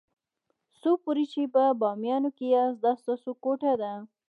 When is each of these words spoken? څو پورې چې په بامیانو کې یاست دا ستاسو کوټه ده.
څو 0.79 0.91
پورې 1.03 1.25
چې 1.33 1.41
په 1.53 1.63
بامیانو 1.81 2.29
کې 2.37 2.45
یاست 2.55 2.79
دا 2.85 2.91
ستاسو 3.01 3.31
کوټه 3.43 3.73
ده. 3.81 3.93